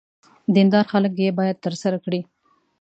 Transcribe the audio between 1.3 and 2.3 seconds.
باید ترسره کړي.